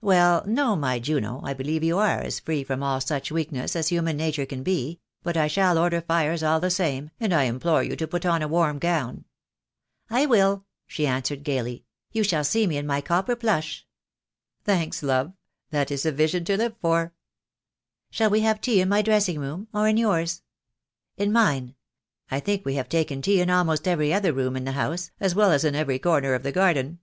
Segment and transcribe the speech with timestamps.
[0.00, 3.90] "Well, no, my Juno, I believe you are as free from all such weakness as
[3.90, 7.84] human nature can be; but I shall order fires all the same, and I implore
[7.84, 9.24] you to put on a warm gown."
[10.10, 11.84] "I will," she answered, gaily.
[12.10, 13.86] "You shall see me in my copper plush.
[14.64, 14.74] THE DAY WILL COME.
[14.74, 15.32] 4 I "Thanks, love.
[15.70, 17.14] That is a vision to live for.""
[18.10, 20.42] Shall we have tea in my dressing room— or in yours?"
[21.16, 21.76] "In mine.
[22.32, 25.36] I think we have taken tea in almost every other room in the house, as
[25.36, 26.98] well as in every corner of the garden."